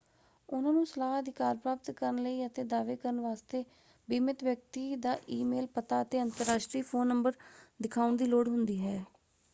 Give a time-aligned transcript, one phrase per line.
[0.49, 3.63] ਉਹਨਾਂ ਨੂੰ ਸਲਾਹ/ਅਧਿਕਾਰ ਪ੍ਰਾਪਤ ਕਰਨ ਲਈ ਅਤੇ ਦਾਅਵੇ ਕਰਨ ਵਾਸਤੇ
[4.07, 7.33] ਬੀਮਿਤ ਵਿਅਕਤੀ ਦਾ ਈ-ਮੇਲ ਪਤਾ ਅਤੇ ਅੰਤਰਰਾਸ਼ਟਰੀ ਫ਼ੋਨ ਨੰਬਰ
[7.79, 9.03] ਦਿਖਾਉਣ ਦੀ ਲੋੜ ਹੁੰਦੀ ਹੈ।